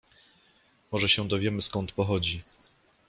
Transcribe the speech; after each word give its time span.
Może 0.91 1.09
się 1.09 1.27
dowiemy, 1.27 1.61
skąd 1.61 1.91
pochodzi. 1.91 2.41